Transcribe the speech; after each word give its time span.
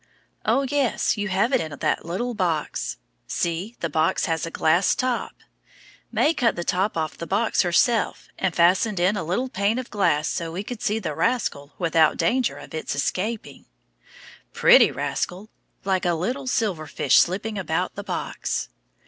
Oh, 0.47 0.65
yes, 0.67 1.15
you 1.15 1.27
have 1.27 1.53
it 1.53 1.61
in 1.61 1.77
that 1.77 2.03
little 2.07 2.33
box. 2.33 2.97
See, 3.27 3.75
the 3.81 3.87
box 3.87 4.25
has 4.25 4.47
a 4.47 4.49
glass 4.49 4.95
top. 4.95 5.35
May 6.11 6.33
cut 6.33 6.55
the 6.55 6.63
top 6.63 6.97
off 6.97 7.15
the 7.19 7.27
box 7.27 7.61
herself, 7.61 8.27
and 8.39 8.55
fastened 8.55 8.99
in 8.99 9.15
a 9.15 9.23
little 9.23 9.47
pane 9.47 9.77
of 9.77 9.91
glass 9.91 10.27
so 10.27 10.51
we 10.51 10.63
could 10.63 10.81
see 10.81 10.97
the 10.97 11.13
rascal 11.13 11.75
without 11.77 12.17
danger 12.17 12.57
of 12.57 12.73
its 12.73 12.95
escaping. 12.95 13.67
Pretty 14.53 14.89
rascal! 14.91 15.51
Like 15.83 16.05
a 16.05 16.15
little 16.15 16.47
silver 16.47 16.87
fish 16.87 17.19
slipping 17.19 17.59
about 17.59 17.93
the 17.93 18.03
box. 18.03 18.69